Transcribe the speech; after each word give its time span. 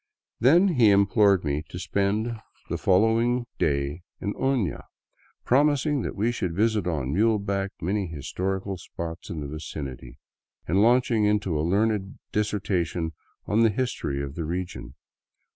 Then 0.39 0.69
he 0.69 0.89
implored 0.89 1.43
me 1.43 1.63
to 1.69 1.77
spend 1.77 2.41
the 2.69 2.77
fol 2.79 3.01
201 3.01 3.45
VAGABONDING 3.59 3.59
DOWN 3.59 3.59
THE 3.59 3.65
ANDES 3.67 4.39
lowing 4.39 4.63
day 4.65 4.67
in 4.71 4.73
Oiia, 4.73 4.83
promising 5.45 6.01
that 6.01 6.15
we 6.15 6.31
should 6.31 6.55
visit 6.55 6.87
on 6.87 7.13
muleback 7.13 7.69
the 7.77 7.85
many 7.85 8.07
historical 8.07 8.79
spots 8.79 9.29
in 9.29 9.41
the 9.41 9.47
vicinity, 9.47 10.17
and 10.67 10.81
launching 10.81 11.25
into 11.25 11.55
a 11.55 11.61
learned 11.61 12.17
dis 12.31 12.51
sertation 12.51 13.11
on 13.45 13.59
the 13.61 13.69
history 13.69 14.23
of 14.23 14.33
the 14.33 14.43
region. 14.43 14.95